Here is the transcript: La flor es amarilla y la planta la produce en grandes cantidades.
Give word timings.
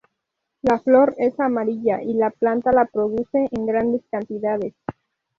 La 0.63 0.79
flor 0.79 1.13
es 1.19 1.39
amarilla 1.39 2.01
y 2.01 2.15
la 2.15 2.31
planta 2.31 2.71
la 2.71 2.85
produce 2.87 3.47
en 3.51 3.67
grandes 3.67 4.01
cantidades. 4.09 4.73